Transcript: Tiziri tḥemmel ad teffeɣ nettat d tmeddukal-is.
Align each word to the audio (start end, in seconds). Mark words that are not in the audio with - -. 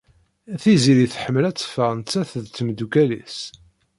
Tiziri 0.61 1.07
tḥemmel 1.13 1.45
ad 1.49 1.55
teffeɣ 1.57 1.89
nettat 1.93 2.31
d 2.43 2.47
tmeddukal-is. 2.47 3.37